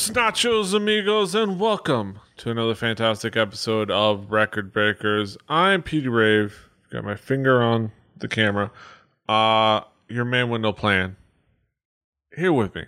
[0.00, 5.36] Los nachos, amigos, and welcome to another fantastic episode of Record Breakers.
[5.46, 6.70] I'm Petey Rave.
[6.90, 8.70] Got my finger on the camera.
[9.28, 11.16] Uh, your man with no plan.
[12.34, 12.84] Here with me,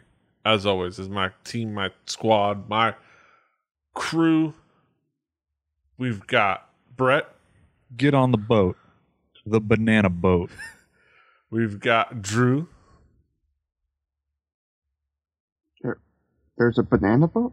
[0.47, 2.95] as always, is my team, my squad, my
[3.93, 4.55] crew.
[5.99, 7.29] We've got Brett.
[7.95, 8.79] Get on the boat.
[9.45, 10.49] The banana boat.
[11.51, 12.69] We've got Drew.
[16.63, 17.53] There's a banana boat?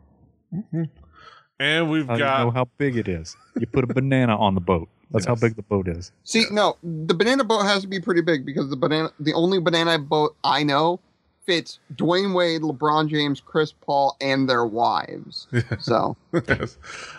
[1.59, 3.35] And we've How do you got know how big it is?
[3.59, 4.87] You put a banana on the boat.
[5.09, 6.11] That's how big the boat is.
[6.23, 9.59] See, no, the banana boat has to be pretty big because the banana, the only
[9.59, 10.99] banana boat I know
[11.47, 15.47] fits Dwyane Wade, LeBron James, Chris Paul, and their wives.
[15.79, 16.15] So,
[16.47, 16.77] yes.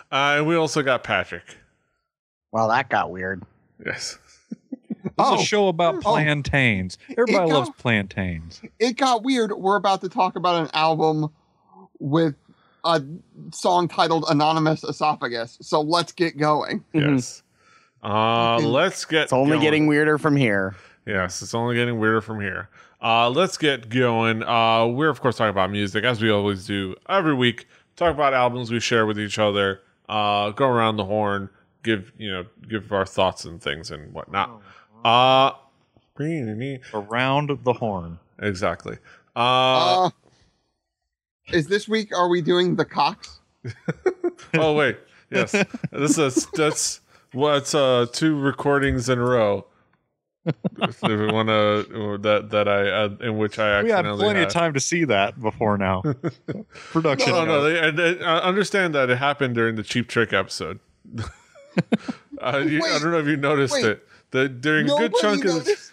[0.09, 1.43] Uh, and we also got Patrick.
[2.53, 3.43] Well, that got weird.
[3.85, 4.17] Yes.
[5.03, 5.33] It's Oh.
[5.41, 5.99] a show about Oh.
[6.01, 6.97] plantains.
[7.17, 8.61] Everybody It loves plantains.
[8.79, 9.51] it got weird.
[9.51, 11.31] We're about to talk about an album
[12.01, 12.35] with
[12.83, 13.01] a
[13.53, 15.57] song titled Anonymous Esophagus.
[15.61, 16.83] So let's get going.
[16.93, 17.43] Yes.
[18.03, 19.23] Uh, let's get.
[19.23, 19.61] It's only going.
[19.61, 20.75] getting weirder from here.
[21.05, 22.69] Yes, it's only getting weirder from here.
[23.01, 24.43] Uh, let's get going.
[24.43, 27.67] Uh, we're of course talking about music as we always do every week.
[27.95, 29.81] Talk about albums we share with each other.
[30.09, 31.49] Uh, go around the horn,
[31.83, 34.61] give you know, give our thoughts and things and whatnot.
[35.05, 35.51] Uh,
[36.93, 38.19] Around the horn.
[38.39, 38.97] exactly.
[39.35, 40.09] Uh, Uh,
[41.53, 43.39] is this week, are we doing the Cox?
[44.55, 44.97] oh wait,
[45.29, 45.51] yes,
[45.91, 47.01] this is that's
[47.33, 49.65] what's uh two recordings in a row.
[50.45, 54.47] if we want to that that I uh, in which I We had plenty had.
[54.47, 56.01] of time to see that before now.
[56.91, 57.29] Production.
[57.31, 57.69] No, no, note.
[57.69, 60.79] they, and, and I understand that it happened during the Cheap Trick episode.
[62.41, 63.85] uh, you, I don't know if you noticed wait.
[63.85, 64.07] it.
[64.31, 65.90] The during a good Nobody chunk of the, noticed?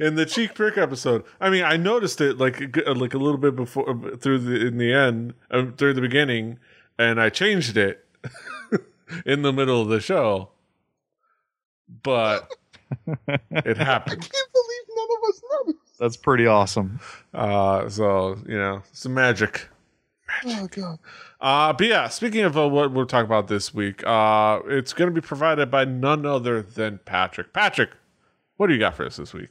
[0.00, 1.24] In the Cheap Trick episode.
[1.40, 4.92] I mean, I noticed it like like a little bit before through the in the
[4.92, 6.58] end uh, during the beginning,
[6.98, 8.04] and I changed it
[9.26, 10.50] in the middle of the show.
[12.02, 12.52] But
[13.06, 13.16] it
[13.76, 14.22] happened.
[14.22, 15.98] I can't believe none of us noticed.
[15.98, 17.00] That's pretty awesome.
[17.32, 19.68] Uh, so you know, some magic.
[20.44, 20.98] Oh, God.
[21.40, 25.08] Uh, but yeah, speaking of uh, what we're talking about this week, uh, it's going
[25.08, 27.52] to be provided by none other than Patrick.
[27.52, 27.90] Patrick,
[28.56, 29.50] what do you got for us this week?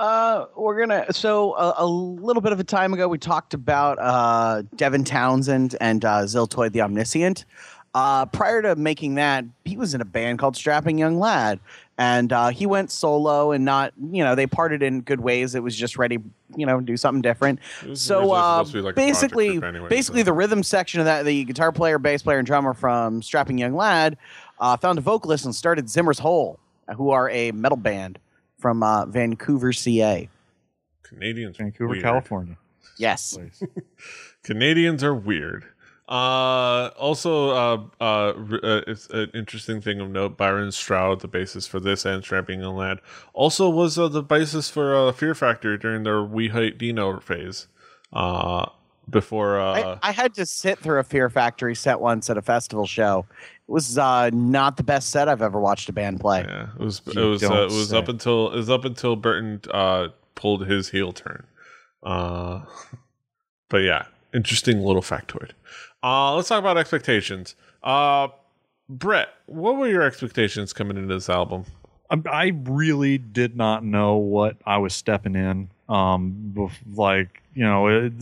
[0.00, 1.12] Uh, we're gonna.
[1.12, 5.76] So a, a little bit of a time ago, we talked about uh, Devin Townsend
[5.78, 7.44] and uh, Ziltoid the Omniscient.
[7.92, 11.60] Uh, prior to making that, he was in a band called Strapping Young Lad,
[11.98, 13.92] and uh, he went solo and not.
[14.10, 15.54] You know, they parted in good ways.
[15.54, 16.16] It was just ready.
[16.56, 17.58] You know, do something different.
[17.92, 21.26] So uh, supposed to be like basically, anyway, basically so- the rhythm section of that,
[21.26, 24.16] the guitar player, bass player, and drummer from Strapping Young Lad
[24.60, 26.58] uh, found a vocalist and started Zimmer's Hole,
[26.96, 28.18] who are a metal band
[28.60, 30.28] from uh, Vancouver, CA.
[31.02, 32.02] Canadians, are Vancouver, weird.
[32.02, 32.56] California.
[32.98, 33.36] Yes.
[34.44, 35.64] Canadians are weird.
[36.08, 40.36] Uh, also, uh, uh, uh, it's an interesting thing of note.
[40.36, 42.98] Byron Stroud, the basis for this and Strapping Young Lad,
[43.32, 47.68] also was uh, the basis for uh, Fear Factory during their We Hate Dino phase.
[48.12, 48.66] Uh,
[49.08, 52.42] before uh, I, I had to sit through a Fear Factory set once at a
[52.42, 53.26] festival show.
[53.70, 56.40] It was uh, not the best set I've ever watched a band play.
[56.40, 57.98] Yeah, it was it was uh, it was say.
[57.98, 61.46] up until it was up until Burton uh pulled his heel turn.
[62.02, 62.62] Uh
[63.68, 65.52] but yeah, interesting little factoid.
[66.02, 67.54] Uh let's talk about expectations.
[67.80, 68.26] Uh
[68.88, 71.64] Brett, what were your expectations coming into this album?
[72.10, 75.70] I, I really did not know what I was stepping in.
[75.88, 78.12] Um, like you know, it,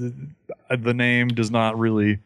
[0.69, 2.19] the name does not really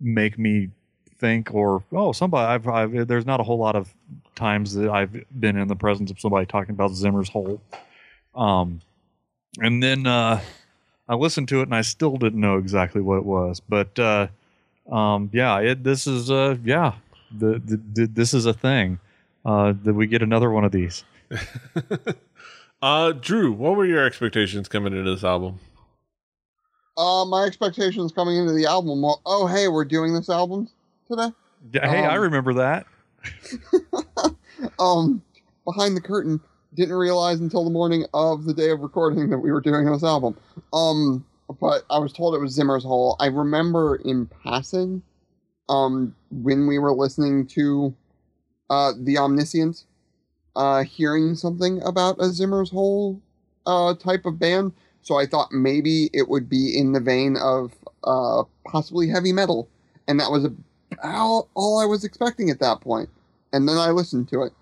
[0.00, 0.70] make me
[1.20, 3.94] think or oh somebody I've, I've there's not a whole lot of
[4.34, 7.60] times that I've been in the presence of somebody talking about Zimmer's hole.
[8.34, 8.80] Um,
[9.58, 10.40] and then uh,
[11.08, 14.28] I listened to it and I still didn't know exactly what it was, but uh,
[14.90, 16.94] um, yeah, it this is uh yeah
[17.36, 18.98] the, the, the this is a thing
[19.44, 21.04] uh, that we get another one of these.
[22.82, 25.60] uh Drew, what were your expectations coming into this album?
[26.96, 30.68] Uh, my expectations coming into the album were, oh, hey, we're doing this album
[31.10, 31.32] today.
[31.72, 32.86] Hey, I Um, remember that.
[34.78, 35.22] um,
[35.64, 36.40] behind the curtain,
[36.74, 40.04] didn't realize until the morning of the day of recording that we were doing this
[40.04, 40.36] album.
[40.72, 41.24] Um,
[41.60, 43.16] but I was told it was Zimmer's Hole.
[43.18, 45.02] I remember in passing,
[45.68, 47.94] um, when we were listening to,
[48.70, 49.84] uh, The Omniscient,
[50.54, 53.20] uh, hearing something about a Zimmer's Hole,
[53.66, 54.72] uh, type of band.
[55.02, 57.72] So I thought maybe it would be in the vein of,
[58.04, 59.68] uh, possibly heavy metal.
[60.06, 60.56] And that was about
[61.02, 63.10] all I was expecting at that point.
[63.52, 64.52] And then I listened to it.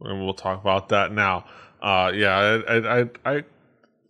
[0.00, 1.44] and we'll talk about that now.
[1.82, 3.44] Uh, yeah, I, I, I,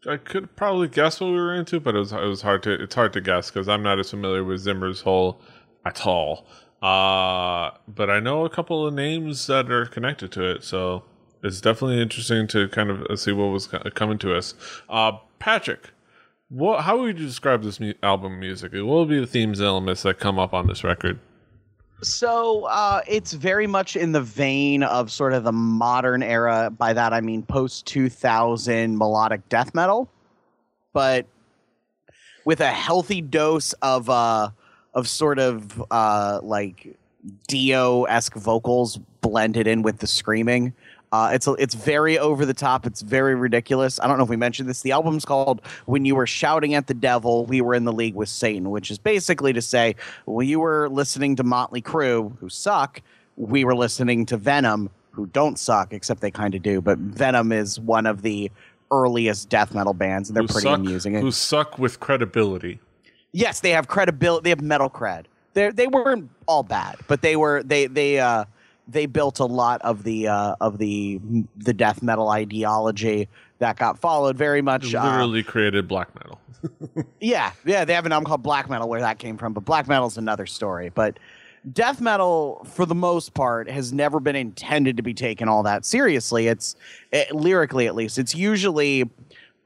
[0.09, 2.73] I could probably guess what we were into, but it was it was hard to
[2.73, 5.41] it's hard to guess because I'm not as familiar with Zimmer's Hole
[5.85, 6.47] at all.
[6.83, 11.05] Uh, but I know a couple of names that are connected to it, so
[11.43, 14.55] it's definitely interesting to kind of see what was coming to us.
[14.89, 15.91] Uh, Patrick,
[16.49, 18.83] what how would you describe this mu- album musically?
[18.83, 21.19] What would be the themes and elements that come up on this record?
[22.03, 26.71] So uh, it's very much in the vein of sort of the modern era.
[26.71, 30.11] By that I mean post 2000 melodic death metal,
[30.93, 31.27] but
[32.45, 34.51] with a healthy dose of uh,
[34.95, 36.97] of sort of uh, like
[37.49, 40.73] Dio esque vocals blended in with the screaming.
[41.17, 42.85] Uh, it's it's very over the top.
[42.87, 43.99] It's very ridiculous.
[44.01, 44.83] I don't know if we mentioned this.
[44.83, 48.15] The album's called "When You Were Shouting at the Devil, We Were in the League
[48.15, 49.97] with Satan," which is basically to say,
[50.27, 53.01] when you were listening to Motley Crue, who suck,
[53.37, 56.83] we were listening to Venom, who don't suck, except they kind of do.
[56.83, 58.51] But Venom is one of the
[58.91, 61.15] earliest death metal bands, and they're Who pretty suck, amusing.
[61.15, 62.79] Who suck with credibility?
[63.33, 64.45] yes, they have credibility.
[64.45, 65.25] They have metal cred.
[65.55, 68.45] They they weren't all bad, but they were they they uh
[68.89, 71.21] they built a lot of the uh of the
[71.57, 73.29] the death metal ideology
[73.59, 74.95] that got followed very much.
[74.95, 76.41] Uh, Literally created black metal.
[77.21, 79.89] yeah, yeah, they have an album called Black Metal where that came from, but Black
[79.89, 80.91] Metal's another story.
[80.91, 81.19] But
[81.73, 85.85] death metal, for the most part, has never been intended to be taken all that
[85.85, 86.49] seriously.
[86.49, 86.77] It's
[87.13, 89.09] it, lyrically, at least, it's usually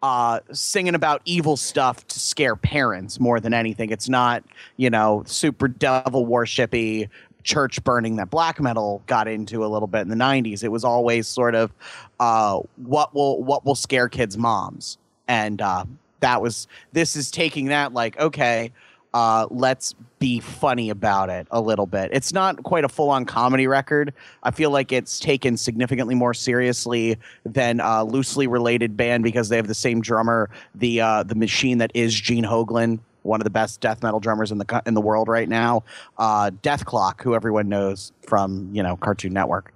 [0.02, 3.90] uh, singing about evil stuff to scare parents more than anything.
[3.90, 4.42] It's not,
[4.76, 7.08] you know, super devil worshipy
[7.44, 10.62] church burning that black metal got into a little bit in the 90s.
[10.62, 11.72] It was always sort of
[12.18, 14.98] uh, what will what will scare kids' moms,
[15.28, 15.84] and uh,
[16.20, 18.72] that was this is taking that like okay.
[19.12, 22.10] Uh, let's be funny about it a little bit.
[22.12, 24.14] It's not quite a full on comedy record.
[24.44, 29.56] I feel like it's taken significantly more seriously than a loosely related band because they
[29.56, 33.00] have the same drummer, the uh, the machine that is Gene Hoglan,
[33.30, 35.84] one of the best death metal drummers in the in the world right now.
[36.18, 39.72] Uh, Dethklok, who everyone knows from you know Cartoon Network.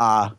[0.00, 0.30] Uh,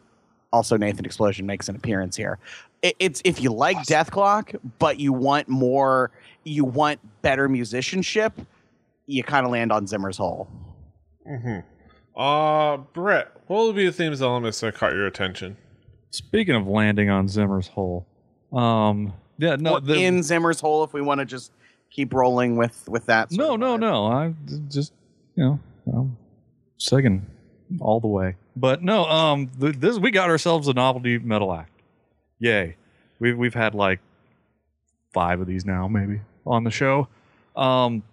[0.51, 2.39] also, Nathan Explosion makes an appearance here.
[2.81, 6.11] It, it's if you like Dethklok, but you want more,
[6.43, 8.33] you want better musicianship,
[9.05, 10.47] you kind of land on Zimmer's Hole.
[11.25, 11.59] hmm
[12.15, 15.57] Uh, Brett, what would be the themes elements that caught your attention?
[16.09, 18.07] Speaking of landing on Zimmer's hole,
[18.51, 21.51] um, yeah, no, Or the, in Zimmer's Hole, if we want to just
[21.97, 23.31] keep rolling with with that.
[23.31, 24.05] no, no, no.
[24.05, 24.33] I
[24.69, 24.93] just,
[25.35, 25.59] you know,
[25.91, 26.15] I'm
[26.77, 27.25] second
[27.81, 28.35] all the way.
[28.55, 31.71] But no, um, th- this we got ourselves a novelty metal act.
[32.39, 32.77] Yay!
[33.19, 33.99] We've we've had like
[35.11, 37.07] five of these now, maybe on the show.
[37.55, 38.03] Um,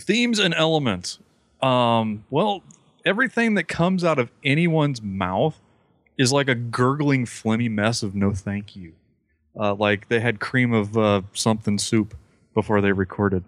[0.00, 1.18] themes and elements.
[1.62, 2.62] Um, well,
[3.04, 5.58] everything that comes out of anyone's mouth
[6.18, 8.92] is like a gurgling, phlegmy mess of no thank you.
[9.58, 12.14] Uh, like they had cream of uh, something soup
[12.58, 13.44] before they recorded.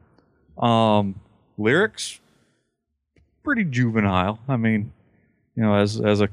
[0.56, 1.16] Um,
[1.58, 2.20] lyrics,
[3.42, 4.38] pretty juvenile.
[4.46, 4.92] I mean,
[5.56, 6.28] you know, as as a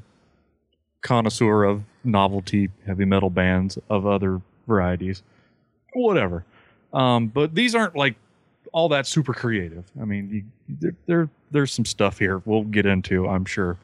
[1.00, 5.24] connoisseur of novelty heavy metal bands of other varieties,
[5.92, 6.44] whatever.
[6.92, 8.14] Um, but these aren't like
[8.72, 9.84] all that super creative.
[10.00, 13.76] I mean, you, there, there there's some stuff here we'll get into, I'm sure.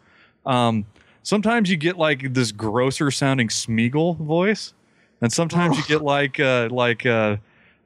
[0.47, 0.87] Um,
[1.25, 4.73] sometimes you get like this grosser sounding Smeagol voice,
[5.21, 7.39] and sometimes you get like uh, like uh,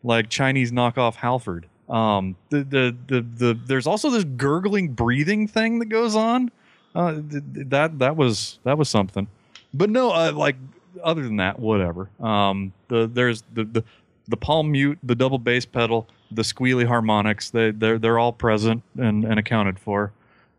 [0.08, 1.66] like Chinese knockoff Halford.
[1.88, 6.50] Um, the, the the the there's also this gurgling breathing thing that goes on.
[6.94, 9.28] Uh, th- th- that that was that was something.
[9.72, 10.56] But no, uh, like
[11.04, 12.08] other than that, whatever.
[12.20, 13.84] Um, the there's the the
[14.26, 17.50] the palm mute, the double bass pedal, the squealy harmonics.
[17.50, 20.12] They they're they're all present and, and accounted for.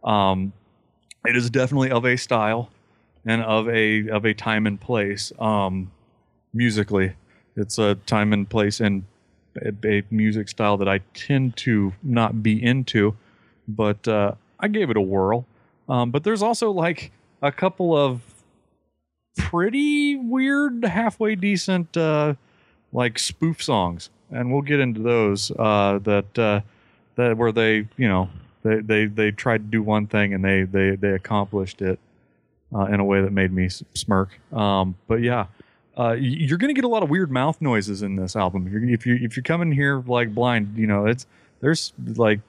[0.04, 0.54] Um,
[1.26, 2.70] it is definitely of a style
[3.26, 5.32] and of a of a time and place.
[5.40, 5.92] Um,
[6.54, 7.14] musically,
[7.56, 9.04] it's a time and place and
[9.84, 13.16] a, music style that I tend to not be into,
[13.68, 15.46] but uh, I gave it a whirl.
[15.88, 17.12] Um, but there's also like
[17.42, 18.22] a couple of
[19.38, 22.36] pretty weird, halfway decent, uh,
[22.94, 25.52] like spoof songs, and we'll get into those.
[25.52, 26.62] Uh, that uh,
[27.16, 28.30] that where they, you know,
[28.64, 32.00] they, they they tried to do one thing and they they they accomplished it
[32.74, 34.40] uh, in a way that made me smirk.
[34.54, 35.48] Um, but yeah.
[36.00, 38.66] Uh, you're gonna get a lot of weird mouth noises in this album.
[38.68, 41.26] If you're, if you if you're coming here like blind, you know it's
[41.60, 42.40] there's like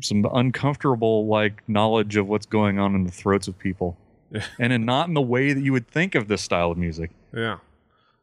[0.00, 3.96] some uncomfortable like knowledge of what's going on in the throats of people,
[4.32, 4.44] Yeah.
[4.58, 7.12] and in not in the way that you would think of this style of music.
[7.32, 7.58] Yeah.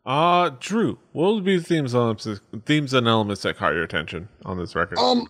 [0.06, 2.28] Uh, Drew, what would be the themes, elements,
[2.66, 4.98] themes and elements that caught your attention on this record?
[4.98, 5.30] Um,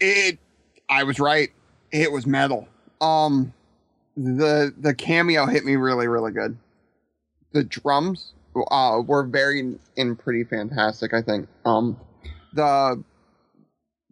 [0.00, 0.38] it.
[0.88, 1.50] I was right.
[1.92, 2.68] It was metal.
[3.00, 3.52] Um,
[4.16, 6.56] the the cameo hit me really really good.
[7.54, 8.34] The drums
[8.70, 11.14] uh, were very and pretty fantastic.
[11.14, 11.96] I think um,
[12.52, 13.02] the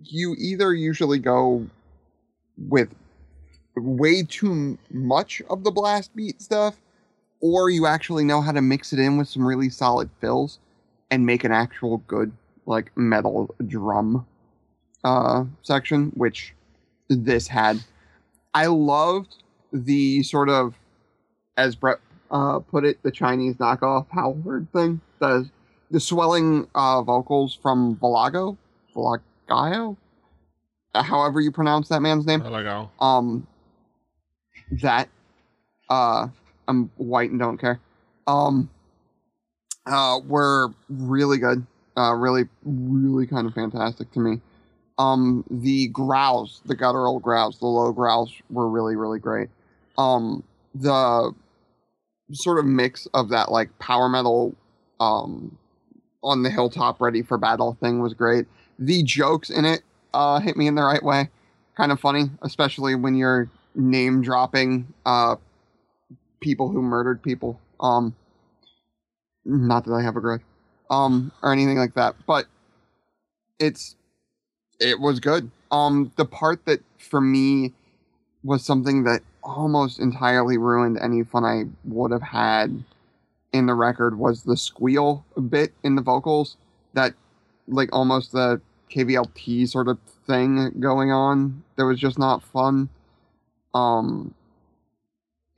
[0.05, 1.67] you either usually go
[2.57, 2.89] with
[3.77, 6.77] way too much of the blast beat stuff,
[7.41, 10.59] or you actually know how to mix it in with some really solid fills
[11.11, 12.33] and make an actual good
[12.67, 14.27] like metal drum
[15.05, 16.55] uh, section, which
[17.09, 17.83] this had.
[18.55, 20.75] I loved the sort of,
[21.57, 21.99] as Brett
[22.33, 25.01] uh, put it, the Chinese knockoff Howard thing.
[25.21, 25.49] The
[25.91, 28.57] the swelling uh, vocals from Valago,
[28.97, 29.97] Valagayo,
[30.95, 32.41] uh, however you pronounce that man's name.
[32.41, 32.91] How.
[32.99, 33.47] Um,
[34.81, 35.09] that
[35.91, 36.29] uh,
[36.67, 37.79] I'm white and don't care.
[38.27, 38.71] Um,
[39.87, 41.67] uh, were really good.
[41.95, 44.41] Uh, really, really kind of fantastic to me.
[44.97, 49.51] Um, the growls, the guttural growls, the low growls were really, really great.
[49.99, 50.43] Um,
[50.75, 51.35] the
[52.33, 54.55] sort of mix of that like power metal,
[55.01, 55.57] um,
[56.23, 58.47] on the hilltop ready for battle thing was great.
[58.79, 59.83] The jokes in it,
[60.15, 61.31] uh, hit me in the right way.
[61.77, 65.37] Kind of funny, especially when you're name dropping, uh,
[66.41, 67.59] people who murdered people.
[67.81, 68.15] Um,
[69.45, 70.43] not that I have a grudge,
[70.91, 72.47] um, or anything like that, but
[73.59, 73.97] it's
[74.79, 75.51] it was good.
[75.71, 77.73] Um, the part that for me
[78.45, 82.85] was something that almost entirely ruined any fun I would have had
[83.53, 86.57] in the record was the squeal bit in the vocals.
[86.95, 87.15] That
[87.69, 91.63] like almost the KVLT sort of thing going on.
[91.77, 92.89] That was just not fun.
[93.75, 94.35] Um,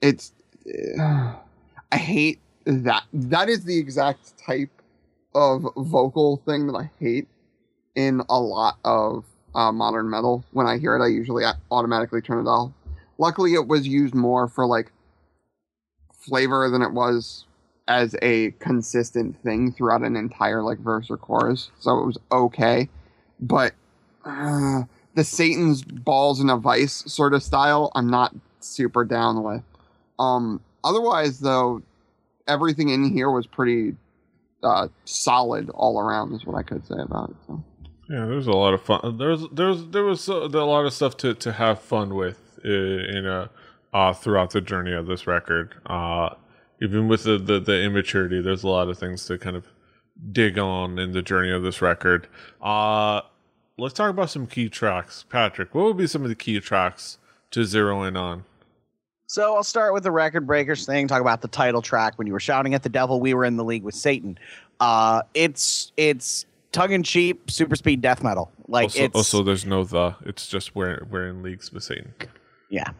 [0.00, 0.32] it's
[1.92, 3.04] I hate that.
[3.12, 4.70] That is the exact type
[5.34, 7.28] of vocal thing that I hate
[7.94, 9.24] in a lot of
[9.54, 10.44] uh, modern metal.
[10.52, 12.73] When I hear it, I usually automatically turn it off.
[13.18, 14.90] Luckily, it was used more for like
[16.12, 17.44] flavor than it was
[17.87, 22.88] as a consistent thing throughout an entire like verse or chorus, so it was okay.
[23.40, 23.75] But
[24.25, 24.82] uh,
[25.14, 29.62] the Satan's balls in a vice sort of style, I'm not super down with.
[30.18, 31.82] Um, otherwise, though,
[32.49, 33.94] everything in here was pretty
[34.62, 36.32] uh, solid all around.
[36.34, 37.37] Is what I could say about it.
[37.46, 37.62] So.
[38.08, 39.16] Yeah, there's a lot of fun.
[39.18, 42.68] There's there's there was a, a lot of stuff to, to have fun with uh,
[42.68, 43.50] in a
[43.92, 45.75] uh, throughout the journey of this record.
[45.87, 46.30] Uh,
[46.82, 49.66] even with the, the the immaturity, there's a lot of things to kind of
[50.32, 52.28] dig on in the journey of this record.
[52.61, 53.20] Uh
[53.78, 55.25] let's talk about some key tracks.
[55.28, 57.18] Patrick, what would be some of the key tracks
[57.50, 58.44] to zero in on?
[59.26, 61.08] So I'll start with the record breakers thing.
[61.08, 62.14] Talk about the title track.
[62.16, 64.38] When you were shouting at the devil, we were in the league with Satan.
[64.80, 68.50] Uh, it's it's tongue in cheek, super speed death metal.
[68.69, 70.14] Like Also, it's also there's no the.
[70.26, 72.12] It's just we're we're in leagues with Satan.
[72.69, 72.90] yeah.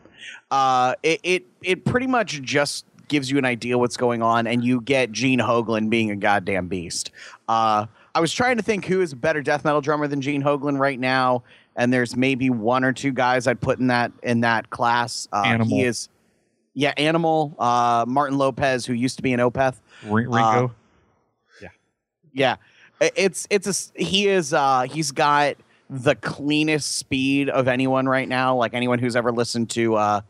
[0.51, 4.65] Uh, it it it pretty much just gives you an idea what's going on, and
[4.65, 7.11] you get Gene Hoglan being a goddamn beast.
[7.49, 10.43] Uh, I was trying to think who is a better death metal drummer than Gene
[10.43, 11.43] Hoglan right now,
[11.77, 15.29] and there's maybe one or two guys I'd put in that in that class.
[15.33, 15.77] Uh, Animal.
[15.77, 16.09] He is,
[16.75, 17.55] yeah, Animal.
[17.59, 19.75] Uh, Martin Lopez, who used to be in Opeth.
[20.05, 20.75] Ring- Ringo.
[22.33, 22.59] Yeah, I-
[23.17, 25.57] it's it's a he is uh he's got
[25.91, 28.57] the cleanest speed of anyone right now.
[28.57, 30.21] Like anyone who's ever listened to uh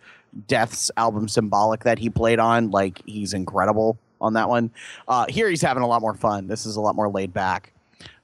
[0.49, 4.71] Death's album Symbolic that he played on, like he's incredible on that one.
[5.07, 6.47] Uh here he's having a lot more fun.
[6.47, 7.73] This is a lot more laid back.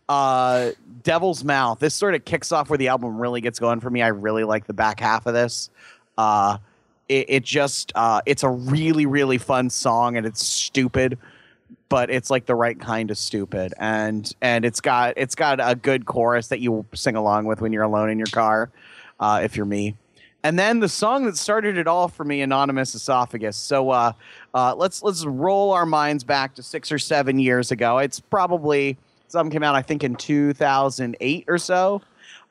[0.09, 0.71] Uh
[1.03, 1.79] Devil's Mouth.
[1.79, 4.03] This sort of kicks off where the album really gets going for me.
[4.03, 5.71] I really like the back half of this.
[6.19, 6.59] Uh
[7.09, 11.19] it, it just uh it's a really really fun song and it's stupid
[11.91, 13.75] but it's like the right kind of stupid.
[13.77, 17.75] And and it's got it's got a good chorus that you sing along with when
[17.75, 18.71] you're alone in your car
[19.19, 19.97] uh, if you're me.
[20.43, 23.59] And then the song that started it all for me anonymous esophagus.
[23.59, 24.13] So uh,
[24.55, 27.99] uh, let's let's roll our minds back to six or seven years ago.
[27.99, 28.97] It's probably
[29.29, 32.01] something came out i think in 2008 or so.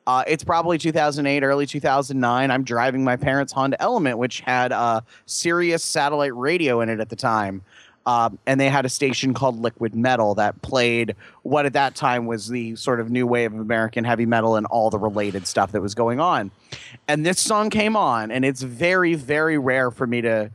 [0.06, 2.50] Uh, it's probably 2008, early 2009.
[2.50, 7.10] I'm driving my parents' Honda Element, which had a Sirius satellite radio in it at
[7.10, 7.62] the time.
[8.06, 12.26] Um, and they had a station called Liquid Metal that played what at that time
[12.26, 15.72] was the sort of new wave of American heavy metal and all the related stuff
[15.72, 16.50] that was going on.
[17.08, 20.50] And this song came on, and it's very, very rare for me to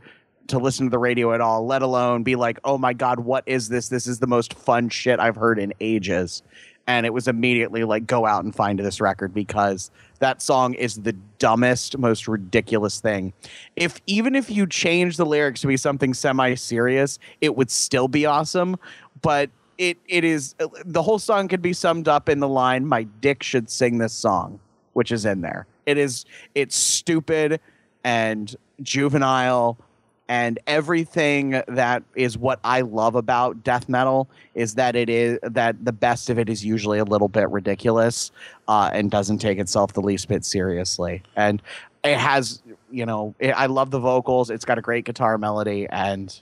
[0.48, 3.44] to listen to the radio at all, let alone be like, "Oh my god, what
[3.46, 3.88] is this?
[3.88, 6.42] This is the most fun shit I've heard in ages."
[6.88, 10.96] And it was immediately like, "Go out and find this record because that song is
[10.96, 13.32] the dumbest, most ridiculous thing.
[13.76, 18.26] If even if you change the lyrics to be something semi-serious, it would still be
[18.26, 18.76] awesome.
[19.22, 20.54] But it it is
[20.84, 24.12] the whole song could be summed up in the line, "My dick should sing this
[24.12, 24.60] song,"
[24.94, 25.66] which is in there.
[25.84, 27.60] It is it's stupid
[28.04, 29.78] and juvenile
[30.28, 35.84] and everything that is what I love about death metal is that it is that
[35.84, 38.32] the best of it is usually a little bit ridiculous
[38.66, 41.22] uh, and doesn't take itself the least bit seriously.
[41.36, 41.62] And
[42.02, 44.50] it has, you know, it, I love the vocals.
[44.50, 46.38] It's got a great guitar melody, and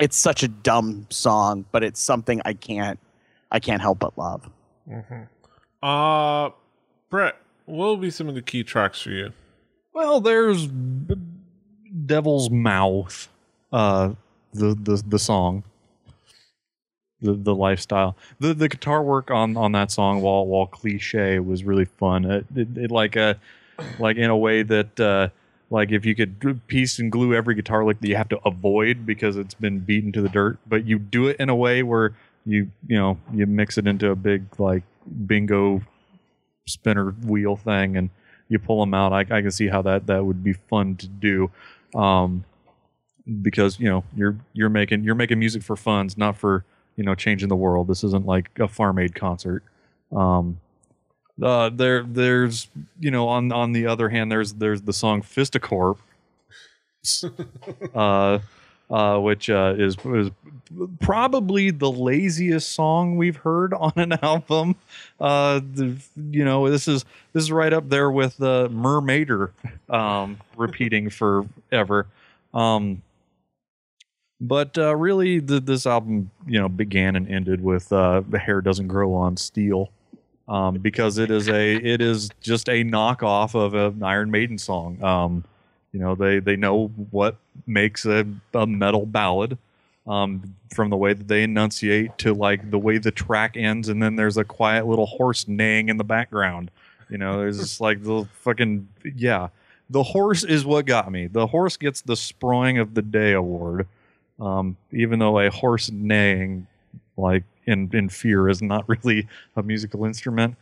[0.00, 2.98] it's such a dumb song, but it's something I can't,
[3.50, 4.48] I can't help but love.
[4.88, 5.22] Mm-hmm.
[5.82, 6.50] Uh,
[7.10, 9.32] Brett, what will be some of the key tracks for you?
[9.92, 11.14] Well, there's B-
[12.04, 13.28] Devil's Mouth,
[13.72, 14.12] uh,
[14.52, 15.64] the the the song,
[17.20, 21.64] the the lifestyle, the the guitar work on on that song, while while cliche, was
[21.64, 22.24] really fun.
[22.24, 23.38] It, it, it like a
[23.98, 25.00] like in a way that.
[25.00, 25.28] Uh,
[25.70, 29.04] like if you could piece and glue every guitar lick that you have to avoid
[29.04, 32.14] because it's been beaten to the dirt, but you do it in a way where
[32.46, 34.82] you you know you mix it into a big like
[35.26, 35.82] bingo
[36.66, 38.10] spinner wheel thing and
[38.48, 39.12] you pull them out.
[39.12, 41.50] I, I can see how that that would be fun to do,
[41.94, 42.44] um,
[43.42, 46.64] because you know you're you're making you're making music for funds, not for
[46.96, 47.88] you know changing the world.
[47.88, 49.62] This isn't like a Farm Aid concert.
[50.14, 50.60] Um,
[51.42, 52.68] uh, there there's
[53.00, 55.98] you know on on the other hand there's there's the song Fisticorp,
[57.94, 58.38] uh,
[58.90, 60.30] uh, which uh, is is
[61.00, 64.76] probably the laziest song we've heard on an album.
[65.20, 65.96] Uh, the,
[66.30, 69.50] you know, this is this is right up there with uh, Mermaider
[69.88, 72.06] um, repeating forever.
[72.52, 73.02] Um,
[74.40, 78.60] but uh, really, the, this album, you know, began and ended with uh, "The Hair
[78.60, 79.90] Doesn't Grow on Steel,"
[80.48, 85.02] um, because it is a it is just a knockoff of an Iron Maiden song.
[85.94, 87.36] You know, they they know what
[87.68, 89.56] makes a, a metal ballad
[90.08, 94.02] um, from the way that they enunciate to like the way the track ends, and
[94.02, 96.72] then there's a quiet little horse neighing in the background.
[97.08, 99.48] You know, there's just like the fucking yeah.
[99.88, 101.28] The horse is what got me.
[101.28, 103.86] The horse gets the Sproing of the Day award,
[104.40, 106.66] um, even though a horse neighing,
[107.16, 110.56] like in in fear, is not really a musical instrument.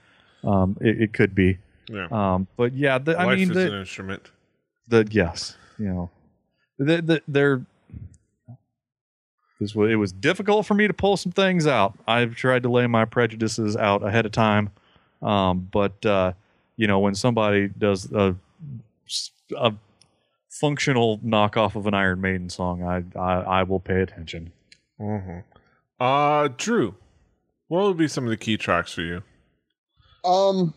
[0.45, 1.57] Um, it, it could be,
[1.89, 4.31] Yeah, um, but yeah, the, I life mean is the, an instrument.
[4.89, 6.11] The yes, you know,
[6.79, 7.65] the, the, they're.
[9.61, 11.97] This was it was difficult for me to pull some things out.
[12.07, 14.71] I've tried to lay my prejudices out ahead of time,
[15.23, 16.33] um, but uh,
[16.77, 18.35] you know when somebody does a,
[19.57, 19.73] a
[20.51, 24.53] functional knockoff of an Iron Maiden song, I I, I will pay attention.
[25.01, 25.39] Mm-hmm.
[26.01, 26.97] Uh, Drew,
[27.69, 29.23] what would be some of the key tracks for you?
[30.25, 30.75] Um,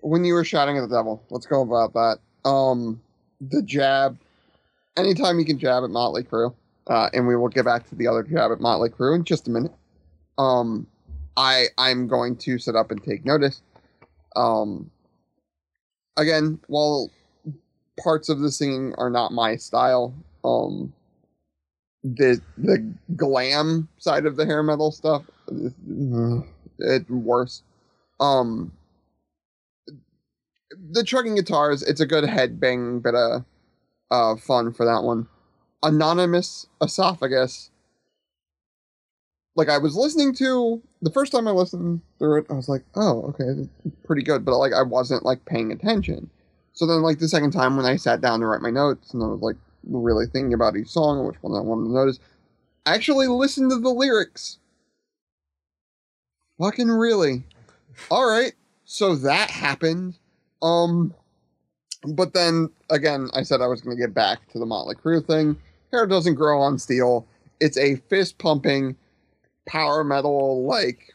[0.00, 2.48] when you were shouting at the devil, let's go about that.
[2.48, 3.00] Um,
[3.40, 4.18] the jab.
[4.96, 6.54] Anytime you can jab at Motley Crue,
[6.86, 9.48] uh, and we will get back to the other jab at Motley Crue in just
[9.48, 9.72] a minute.
[10.38, 10.86] Um,
[11.36, 13.62] I I'm going to sit up and take notice.
[14.36, 14.90] Um,
[16.16, 17.10] again, while
[18.02, 20.92] parts of the singing are not my style, um,
[22.02, 25.22] the the glam side of the hair metal stuff,
[26.78, 27.62] it worse.
[28.18, 28.72] Um,
[30.70, 33.44] the chugging guitars, it's a good headbang bit of
[34.10, 35.28] uh, fun for that one.
[35.82, 37.70] Anonymous Esophagus.
[39.56, 42.84] Like I was listening to the first time I listened through it, I was like,
[42.94, 43.68] "Oh, okay,
[44.04, 46.30] pretty good," but like I wasn't like paying attention.
[46.72, 49.22] So then, like the second time when I sat down to write my notes, and
[49.22, 52.20] I was like really thinking about each song and which one I wanted to notice,
[52.86, 54.58] I actually listened to the lyrics.
[56.58, 57.44] Fucking really?
[58.10, 58.52] All right.
[58.84, 60.18] So that happened.
[60.62, 61.14] Um,
[62.06, 65.24] but then again, I said I was going to get back to the Motley Crue
[65.24, 65.56] thing.
[65.92, 67.26] Hair doesn't grow on steel.
[67.60, 68.96] It's a fist pumping
[69.66, 71.14] power metal, like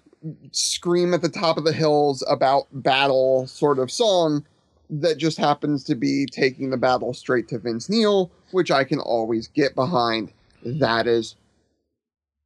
[0.51, 4.45] scream at the top of the hills about battle sort of song
[4.89, 8.99] that just happens to be taking the battle straight to Vince Neil, which I can
[8.99, 10.31] always get behind.
[10.63, 11.35] That is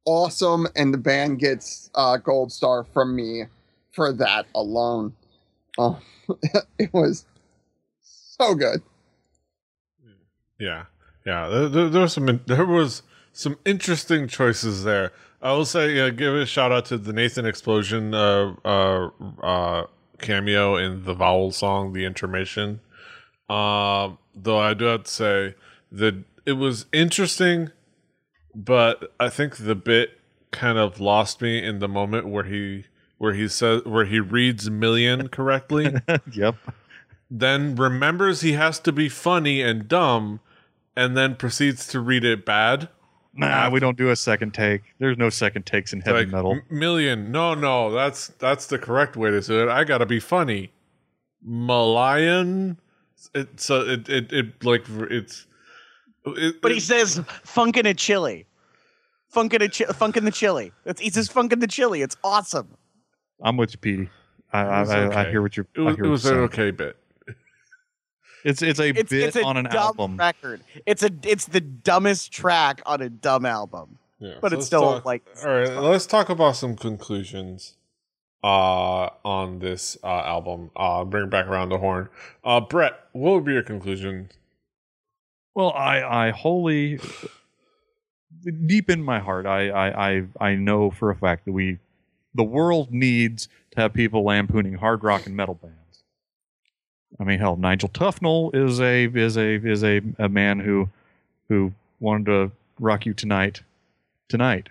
[0.06, 3.44] awesome, and the band gets uh, gold star from me
[3.92, 5.14] for that alone.
[5.78, 5.98] Oh,
[6.78, 7.24] it was
[8.00, 8.82] so good.
[10.58, 10.84] Yeah,
[11.24, 11.48] yeah.
[11.48, 12.40] There, there, there was some.
[12.46, 13.02] There was
[13.32, 15.12] some interesting choices there.
[15.42, 19.10] I will say, give a shout out to the Nathan Explosion uh, uh,
[19.42, 19.86] uh,
[20.18, 22.80] cameo in the Vowel song, the intermission.
[23.48, 25.54] Um, though I do have to say
[25.92, 27.70] that it was interesting,
[28.54, 32.84] but I think the bit kind of lost me in the moment where he
[33.20, 35.92] where he says where he reads million correctly
[36.32, 36.56] yep.
[37.30, 40.40] then remembers he has to be funny and dumb,
[40.96, 42.88] and then proceeds to read it bad.
[43.34, 44.82] Nah, we don't do a second take.
[44.98, 46.60] There's no second takes in heavy like metal.
[46.70, 47.30] Million.
[47.30, 49.68] No, no, that's that's the correct way to say it.
[49.68, 50.72] I gotta be funny.
[51.44, 52.78] Malayan.
[53.34, 55.46] It, so it, it it like it's
[56.26, 58.46] It- But he it- says funkin' a chili.
[59.32, 60.72] Funkin' a chi- funkin' the chili.
[60.86, 62.02] It's, he says funkin' the chili.
[62.02, 62.76] It's awesome.
[63.42, 64.10] I'm with you, Petey.
[64.52, 65.66] I, I, was I, I hear what you're.
[65.74, 66.68] it was, it was you're an saying.
[66.68, 66.96] okay bit.
[68.42, 70.16] It's it's a It's bit it's a on an dumb album.
[70.16, 70.62] record.
[70.86, 73.98] It's a it's the dumbest track on a dumb album.
[74.18, 77.74] Yeah, But so it's still, talk- like, All right, let's talk about some conclusions
[78.42, 80.70] uh on this uh album.
[80.74, 82.08] Uh bring it back around the horn.
[82.42, 84.30] Uh Brett, what would be your conclusion?
[85.54, 86.98] Well, I I wholly
[88.66, 91.78] deep in my heart, I I I, I know for a fact that we
[92.34, 95.76] the world needs to have people lampooning hard rock and metal bands.
[97.18, 100.88] I mean, hell, Nigel Tufnel is a is a is a, a man who
[101.48, 103.62] who wanted to rock you tonight
[104.28, 104.68] tonight.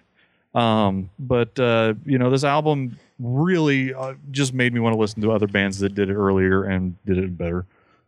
[0.56, 5.22] Um, but uh, you know, this album really uh, just made me want to listen
[5.22, 7.66] to other bands that did it earlier and did it better.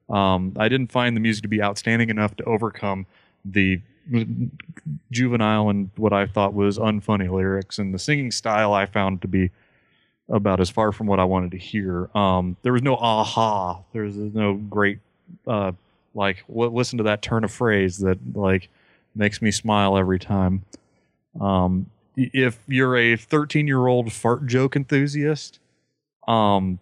[0.09, 3.05] Um, I didn't find the music to be outstanding enough to overcome
[3.45, 3.81] the
[5.11, 9.27] juvenile and what I thought was unfunny lyrics, and the singing style I found to
[9.27, 9.51] be
[10.29, 12.09] about as far from what I wanted to hear.
[12.15, 13.81] Um, there was no aha.
[13.93, 14.99] There was no great
[15.47, 15.73] uh,
[16.13, 18.69] like w- listen to that turn of phrase that like
[19.15, 20.63] makes me smile every time.
[21.39, 25.59] Um, if you're a 13 year old fart joke enthusiast,
[26.27, 26.79] um,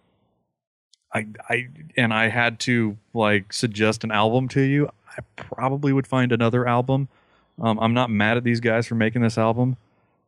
[1.12, 6.06] I, I and I had to like suggest an album to you, I probably would
[6.06, 7.08] find another album.
[7.60, 9.76] Um, I'm not mad at these guys for making this album.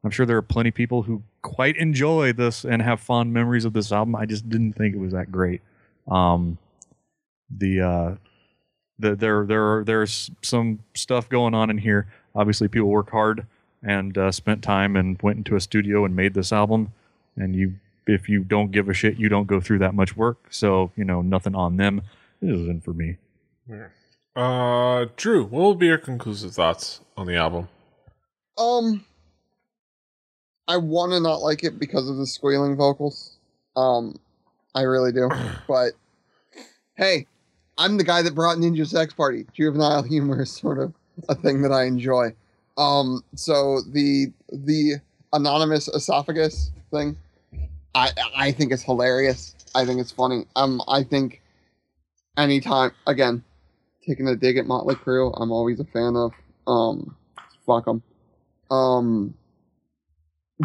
[0.05, 3.65] I'm sure there are plenty of people who quite enjoy this and have fond memories
[3.65, 4.17] of this album.
[4.17, 5.63] I just didn't think it was that great.
[6.09, 6.59] Um,
[7.51, 8.15] the uh,
[8.99, 12.09] the there there are, there's some stuff going on in here.
[12.35, 13.47] Obviously, people work hard
[13.83, 16.93] and uh, spent time and went into a studio and made this album.
[17.37, 17.75] And you,
[18.07, 20.39] if you don't give a shit, you don't go through that much work.
[20.51, 22.03] So you know, nothing on them.
[22.41, 23.19] It isn't for me.
[24.35, 27.69] Uh Drew, what will be your conclusive thoughts on the album?
[28.57, 29.05] Um,
[30.67, 33.37] I want to not like it because of the squealing vocals.
[33.77, 34.19] Um,
[34.75, 35.29] I really do.
[35.69, 35.93] But
[36.97, 37.27] hey,
[37.77, 39.47] I'm the guy that brought Ninja Sex Party.
[39.53, 40.95] Juvenile humor is sort of
[41.29, 42.35] a thing that I enjoy.
[42.79, 44.95] Um, so the the
[45.33, 47.17] anonymous esophagus thing,
[47.95, 49.55] I I think it's hilarious.
[49.75, 50.47] I think it's funny.
[50.57, 51.43] Um, I think
[52.39, 53.45] anytime again,
[54.07, 56.33] taking a dig at Motley Crue, I'm always a fan of.
[56.67, 57.17] Um,
[57.67, 58.03] fuck them.
[58.71, 59.35] Um,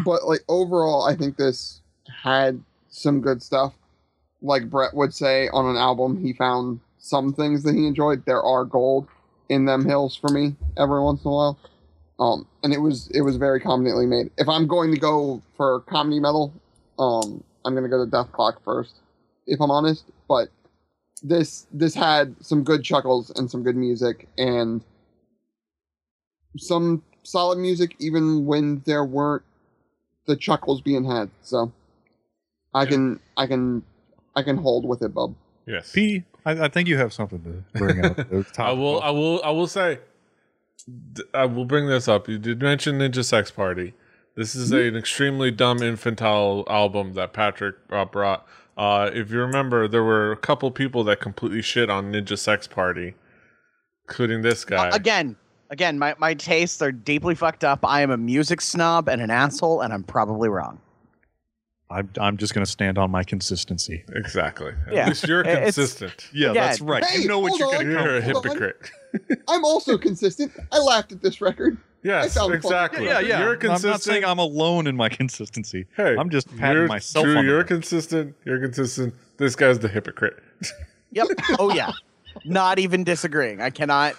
[0.04, 1.80] but like overall, I think this
[2.22, 3.74] had some good stuff.
[4.40, 8.24] Like Brett would say on an album, he found some things that he enjoyed.
[8.24, 9.08] There are gold
[9.48, 11.58] in them hills for me every once in a while.
[12.20, 14.30] Um, and it was it was very competently made.
[14.38, 16.52] If I'm going to go for comedy metal,
[16.98, 18.96] um, I'm gonna go to Dethklok first,
[19.46, 20.04] if I'm honest.
[20.28, 20.48] But
[21.20, 24.82] this this had some good chuckles and some good music and
[26.56, 29.42] some solid music even when there weren't
[30.26, 31.30] the chuckles being had.
[31.42, 31.72] So
[32.74, 32.88] I Yeah.
[32.90, 33.82] can I can
[34.36, 35.34] I can hold with it, bub.
[35.66, 35.92] Yes.
[35.92, 38.18] P, I, I think you have something to bring up.
[38.58, 39.00] I will.
[39.02, 39.42] I will.
[39.44, 39.98] I will say.
[41.34, 42.28] I will bring this up.
[42.28, 43.92] You did mention Ninja Sex Party.
[44.36, 48.46] This is an extremely dumb infantile album that Patrick uh, brought.
[48.78, 52.66] Uh, if you remember, there were a couple people that completely shit on Ninja Sex
[52.68, 53.14] Party,
[54.08, 54.88] including this guy.
[54.88, 55.34] Uh, again,
[55.70, 57.80] again, my, my tastes are deeply fucked up.
[57.84, 60.80] I am a music snob and an asshole, and I'm probably wrong.
[61.90, 64.04] I'm, I'm just going to stand on my consistency.
[64.14, 64.72] Exactly.
[64.86, 65.08] At Yeah.
[65.08, 66.28] least you're It's- consistent.
[66.32, 66.62] Yeah, Again.
[66.62, 67.04] that's right.
[67.04, 68.32] Hey, you know what you're going to come You're a for.
[68.32, 68.52] Hold on.
[68.52, 68.90] hypocrite.
[69.48, 70.52] I'm also consistent.
[70.70, 71.78] I laughed at this record.
[72.02, 73.06] Yes, exactly.
[73.06, 73.40] Yeah, yeah.
[73.40, 73.84] You're consistent.
[73.84, 75.86] I'm not saying I'm alone in my consistency.
[75.96, 77.68] Hey, I'm just patting you're, myself Drew, on the you're back.
[77.68, 78.34] consistent.
[78.44, 79.14] You're consistent.
[79.36, 80.38] This guy's the hypocrite.
[81.10, 81.28] Yep.
[81.58, 81.92] Oh yeah.
[82.44, 83.62] Not even disagreeing.
[83.62, 84.14] I cannot.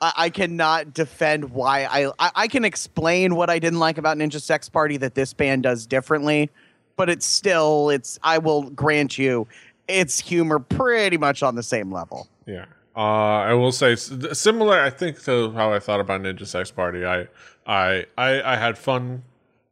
[0.00, 2.30] I, I cannot defend why I, I.
[2.36, 5.86] I can explain what I didn't like about Ninja Sex Party that this band does
[5.88, 6.50] differently,
[6.94, 7.90] but it's still.
[7.90, 8.20] It's.
[8.22, 9.48] I will grant you,
[9.88, 12.28] it's humor pretty much on the same level.
[12.46, 12.66] Yeah.
[12.96, 14.80] Uh, I will say similar.
[14.80, 17.04] I think to how I thought about Ninja Sex Party.
[17.04, 17.26] I,
[17.66, 19.24] I, I, I had fun.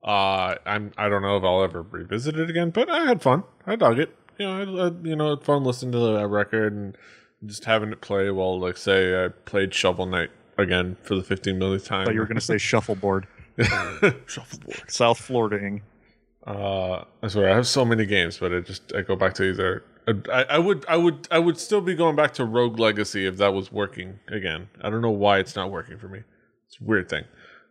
[0.02, 0.92] Uh, I'm.
[0.98, 3.44] I don't know if I'll ever revisit it again, but I had fun.
[3.66, 4.16] I dug it.
[4.38, 6.96] You know, I, I, you know, fun listening to that record and
[7.46, 11.58] just having it play while, like, say, I played Shovel Knight again for the 15
[11.58, 12.02] millionth time.
[12.02, 13.26] I thought you were going to say shuffleboard.
[14.26, 14.82] shuffleboard.
[14.88, 15.82] South Florida-ing.
[16.46, 19.44] Uh, I swear I have so many games, but I just I go back to
[19.44, 19.84] either.
[20.08, 23.36] I, I would I would I would still be going back to Rogue Legacy if
[23.36, 24.68] that was working again.
[24.80, 26.20] I don't know why it's not working for me.
[26.66, 27.24] It's a weird thing.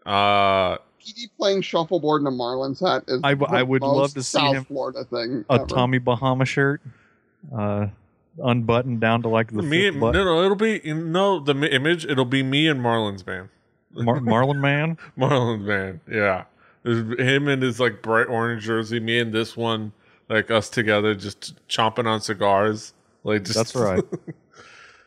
[0.06, 3.98] Uh, PD playing shuffleboard in a Marlins hat is I w- the I would most
[3.98, 5.46] love to see South him- Florida thing.
[5.50, 5.66] A ever.
[5.66, 6.82] Tommy Bahama shirt.
[7.56, 7.88] Uh,
[8.42, 10.26] unbuttoned down to like the me, fifth no, button.
[10.26, 12.06] no, it'll be no the image.
[12.06, 13.50] It'll be me and Marlins man.
[13.94, 14.98] Mar- Marlin Man.
[15.18, 16.00] Marlins man.
[16.10, 16.46] yeah.
[16.84, 19.00] There's him and his like bright orange jersey.
[19.00, 19.92] Me and this one,
[20.32, 22.94] like us together, just chomping on cigars.
[23.24, 24.04] Like just That's right.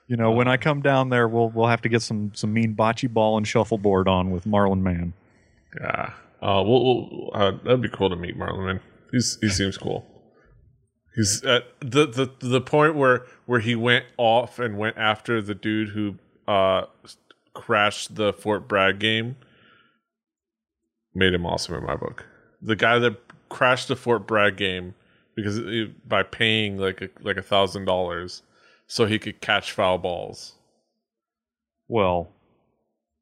[0.06, 2.74] You know, when I come down there, we'll we'll have to get some some mean
[2.74, 5.14] bocce ball and shuffleboard on with Marlin Man.
[5.80, 6.12] Yeah.
[6.42, 8.66] Uh, we'll, we'll, uh, that'd be cool to meet Marlon.
[8.66, 8.80] Man.
[9.10, 10.04] He's he seems cool.
[11.16, 15.54] He's at the the the point where where he went off and went after the
[15.54, 16.84] dude who uh
[17.54, 19.37] crashed the Fort Bragg game.
[21.14, 22.26] Made him awesome in my book.
[22.60, 23.16] The guy that
[23.48, 24.94] crashed the Fort Bragg game
[25.34, 28.42] because it, by paying like a, like a thousand dollars
[28.86, 30.54] so he could catch foul balls.
[31.88, 32.28] Well,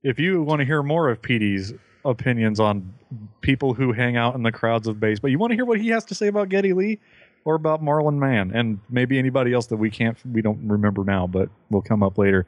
[0.02, 1.72] if you want to hear more of Petey's
[2.04, 2.94] opinions on
[3.40, 5.80] people who hang out in the crowds of baseball, but you want to hear what
[5.80, 6.98] he has to say about Geddy Lee
[7.44, 11.26] or about Marlon Mann and maybe anybody else that we can't we don't remember now,
[11.26, 12.46] but will come up later.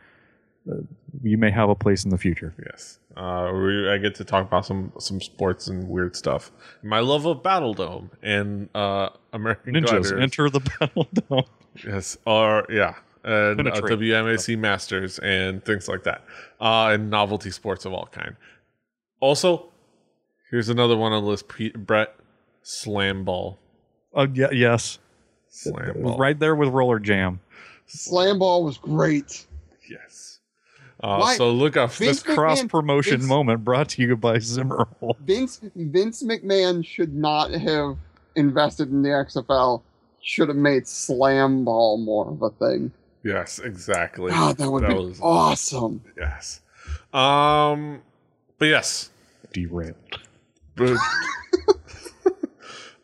[0.70, 0.76] Uh,
[1.22, 2.54] you may have a place in the future.
[2.66, 2.98] Yes.
[3.16, 6.50] Uh, we, I get to talk about some some sports and weird stuff.
[6.82, 10.12] My love of Battle Dome and uh, American Ninjas Gladiators.
[10.12, 11.44] enter the battle dome.
[11.86, 12.16] yes.
[12.26, 12.94] Or yeah.
[13.24, 13.98] And uh, Penetrate.
[14.00, 16.24] WMAC Masters and things like that.
[16.60, 18.36] Uh, and novelty sports of all kind.
[19.20, 19.70] Also,
[20.50, 21.48] here's another one on the list.
[21.48, 22.14] Pete, Brett
[22.62, 23.58] Slam Ball.
[24.14, 24.98] Uh, yeah, yes,
[25.48, 26.18] Slam Ball.
[26.18, 27.40] right there with Roller Jam.
[27.86, 29.46] Slam ball was great.
[29.88, 30.33] Yes.
[31.04, 31.92] Uh, Why- so look up.
[31.92, 35.18] Vince This cross promotion Vince- moment brought to you by Zimmerhole.
[35.20, 37.98] Vince Vince McMahon should not have
[38.36, 39.82] invested in the XFL.
[40.22, 42.90] Should have made slam ball more of a thing.
[43.22, 44.30] Yes, exactly.
[44.30, 46.00] God, that would That be was- awesome.
[46.16, 46.62] Yes.
[47.12, 48.00] Um.
[48.58, 49.10] But yes,
[49.52, 49.94] Derailed.
[50.76, 50.96] But,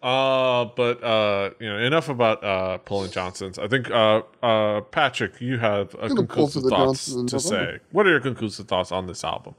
[0.03, 3.59] uh, but uh, you know, enough about uh pulling Johnsons.
[3.59, 7.51] I think uh, uh, Patrick, you have a Gonna conclusive thoughts to in say.
[7.51, 7.81] November.
[7.93, 9.55] What are your conclusive thoughts on this album?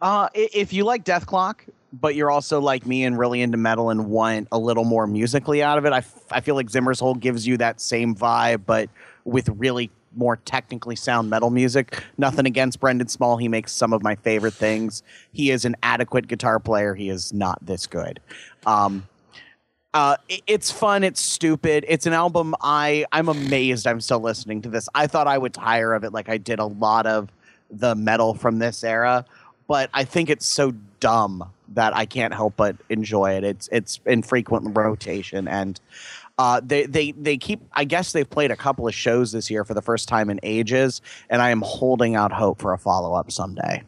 [0.00, 1.60] Uh, if you like Dethklok,
[1.92, 5.62] but you're also like me and really into metal and want a little more musically
[5.62, 8.62] out of it, I, f- I feel like Zimmer's Hole gives you that same vibe,
[8.66, 8.90] but
[9.24, 12.02] with really more technically sound metal music.
[12.18, 13.36] Nothing against Brendan Small.
[13.36, 15.04] He makes some of my favorite things.
[15.32, 16.94] He is an adequate guitar player.
[16.96, 18.18] He is not this good.
[18.66, 19.06] Um,
[19.94, 21.04] uh, it's fun.
[21.04, 21.84] It's stupid.
[21.86, 22.54] It's an album.
[22.62, 23.86] I I'm amazed.
[23.86, 24.88] I'm still listening to this.
[24.94, 27.30] I thought I would tire of it, like I did a lot of
[27.70, 29.24] the metal from this era.
[29.68, 33.44] But I think it's so dumb that I can't help but enjoy it.
[33.44, 35.78] It's it's in frequent rotation, and
[36.38, 37.60] uh, they they they keep.
[37.74, 40.40] I guess they've played a couple of shows this year for the first time in
[40.42, 43.82] ages, and I am holding out hope for a follow up someday.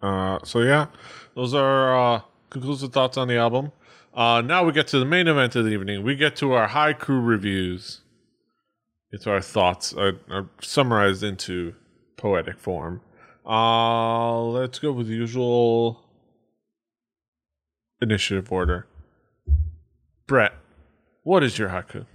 [0.00, 0.86] Uh, so yeah,
[1.34, 3.70] those are uh, conclusive thoughts on the album.
[4.14, 6.02] Uh, now we get to the main event of the evening.
[6.02, 8.00] We get to our haiku reviews.
[9.12, 11.74] It's our thoughts are, are summarized into
[12.16, 13.00] poetic form.
[13.46, 16.04] Uh, let's go with the usual
[18.00, 18.86] initiative order.
[20.26, 20.54] Brett,
[21.22, 22.06] what is your haiku?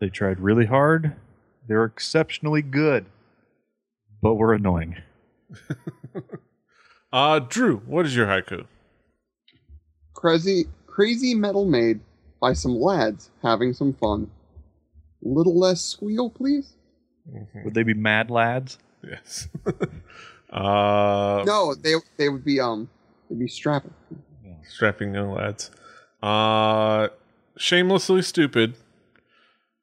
[0.00, 1.16] They tried really hard.
[1.68, 3.06] They're exceptionally good,
[4.20, 4.96] but we're annoying.
[7.12, 8.64] Uh, Drew, what is your haiku?
[10.22, 11.98] Crazy crazy metal made
[12.40, 14.30] by some lads having some fun.
[15.20, 16.74] Little less squeal, please.
[17.64, 18.78] Would they be mad lads?
[19.02, 19.48] Yes.
[20.52, 22.88] uh, No, they they would be um
[23.28, 23.94] they'd be strapping.
[24.68, 25.72] strapping young lads.
[26.22, 27.08] Uh,
[27.56, 28.76] shamelessly stupid.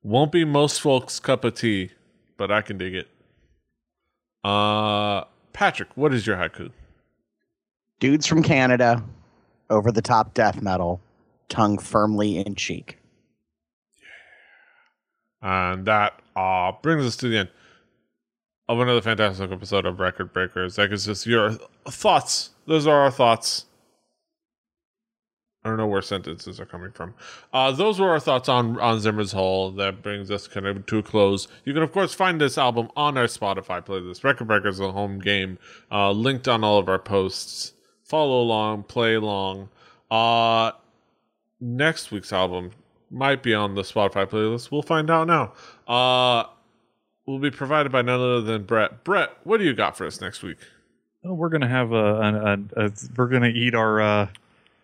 [0.04, 1.92] Won't be most folks' cup of tea,
[2.38, 3.10] but I can dig it.
[4.46, 6.72] Uh, Patrick, what is your haiku?
[8.00, 9.04] Dudes from Canada,
[9.70, 11.02] over the top death metal,
[11.48, 12.98] tongue firmly in cheek.
[15.42, 17.50] And that uh brings us to the end
[18.68, 20.76] of another fantastic episode of Record Breakers.
[20.76, 21.54] That is just your
[21.88, 22.52] thoughts.
[22.68, 23.66] Those are our thoughts.
[25.64, 27.16] I don't know where sentences are coming from.
[27.52, 29.72] Uh, those were our thoughts on on Zimmer's Hole.
[29.72, 31.48] That brings us kind of to a close.
[31.66, 34.24] You can of course find this album on our Spotify playlist.
[34.24, 35.58] Record Breakers, the home game,
[35.92, 37.74] uh, linked on all of our posts.
[38.10, 39.70] Follow along, play along.
[40.10, 40.72] Uh,
[41.62, 42.72] next week's album
[43.12, 44.72] might be on the Spotify playlist.
[44.72, 45.54] We'll find out now.
[45.88, 46.46] Uh,
[47.28, 49.04] will be provided by none other than Brett.
[49.04, 50.58] Brett, what do you got for us next week?
[51.24, 54.28] Oh, we're gonna have a, a, a, a we're gonna eat our uh,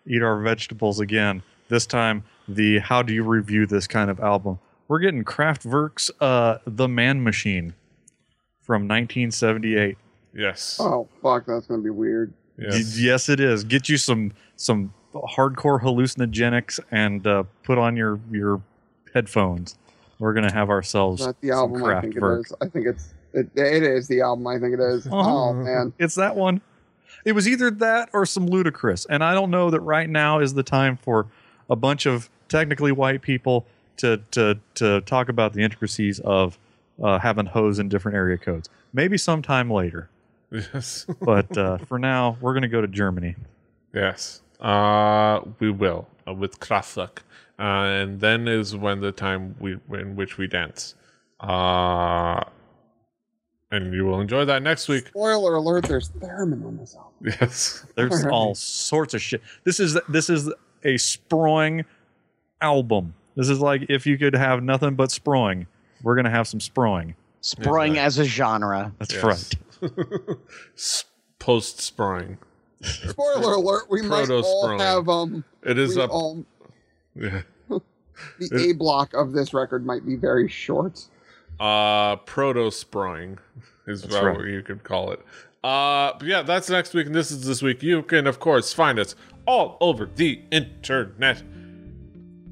[0.06, 1.42] eat our vegetables again.
[1.68, 4.60] This time, the how do you review this kind of album?
[4.86, 7.74] We're getting Kraftwerk's uh, "The Man Machine"
[8.60, 9.98] from 1978.
[10.32, 10.78] Yes.
[10.78, 12.32] Oh fuck, that's gonna be weird.
[12.58, 12.98] Y- Yes.
[12.98, 13.64] yes, it is.
[13.64, 18.60] Get you some some hardcore hallucinogenics and uh, put on your your
[19.14, 19.76] headphones.
[20.18, 21.84] we're gonna have ourselves Not the some album.
[21.84, 22.40] I think it Kraftwerk.
[22.46, 22.52] is.
[22.60, 23.14] I think it's.
[23.34, 24.46] It, it is the album.
[24.46, 25.06] I think it is.
[25.10, 25.92] Oh man.
[25.98, 26.60] It's that one.
[27.24, 30.54] It was either that or some Ludacris, and I don't know that right now is
[30.54, 31.26] the time for
[31.68, 33.66] a bunch of technically white people
[33.98, 36.58] to to to talk about the intricacies of
[37.02, 38.70] uh, having hose in different area codes.
[38.92, 40.08] Maybe sometime later,
[40.50, 41.06] Yes.
[41.20, 43.34] but uh, for now, we're gonna go to Germany.
[43.94, 47.18] Yes, uh, we will uh, with Kraftwerk,
[47.58, 50.94] uh, and then is when the time we in which we dance,
[51.40, 52.42] uh,
[53.70, 55.08] and you will enjoy that next week.
[55.08, 57.12] Spoiler alert: There's theremin on this album.
[57.40, 59.42] Yes, There's all sorts of shit.
[59.64, 60.48] This is this is
[60.84, 61.84] a sproing
[62.60, 63.14] album.
[63.34, 65.66] This is like if you could have nothing but sproing,
[66.02, 67.14] we're gonna have some sproing.
[67.42, 68.04] Sproing Yeah.
[68.06, 68.92] as a genre.
[68.98, 69.22] That's Yes.
[69.24, 69.54] right.
[71.38, 72.38] Post spring.
[72.82, 75.44] Spoiler alert: We might all have um.
[75.62, 76.44] It is a all,
[77.14, 77.42] yeah.
[77.68, 81.04] the A block of this record might be very short.
[81.60, 83.38] uh proto spring
[83.86, 84.46] is That's what right.
[84.46, 85.20] you could call it.
[85.64, 87.82] Uh, but yeah, that's next week, and this is this week.
[87.82, 91.42] You can, of course, find us all over the internet.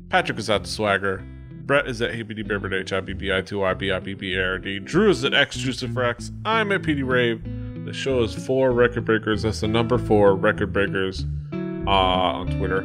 [0.09, 1.25] Patrick is at the Swagger.
[1.67, 4.35] Brett is at HBD H I B B I 2 R B I B B
[4.35, 4.79] A R D.
[4.79, 6.31] Drew is at X Juice for X.
[6.45, 7.43] I'm at PD Rave.
[7.87, 9.43] The show is four record breakers.
[9.43, 12.81] That's the number four record breakers uh, on Twitter.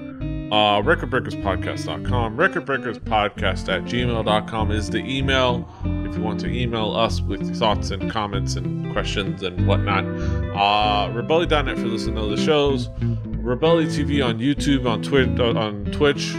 [0.52, 2.38] Uh, recordbreakerspodcast.com.
[2.38, 5.70] Recordbreakerspodcast at gmail.com is the email
[6.06, 10.06] if you want to email us with thoughts and comments and questions and whatnot.
[10.06, 12.88] Uh, Rebelli.net for listening to the shows.
[12.88, 16.34] Rebelli TV on YouTube, on uh, on Twitch.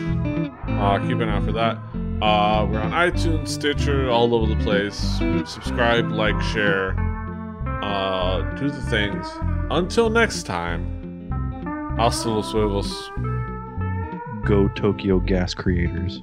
[0.81, 1.79] Uh, keep an eye out for that.
[2.23, 4.97] Uh, we're on iTunes, Stitcher, all over the place.
[5.51, 6.95] Subscribe, like, share,
[7.83, 9.27] uh, do the things.
[9.71, 11.31] Until next time,
[11.97, 13.11] hasta los huevos.
[14.45, 16.23] Go Tokyo Gas Creators.